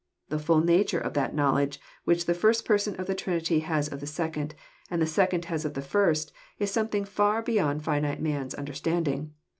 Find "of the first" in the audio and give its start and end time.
5.63-6.33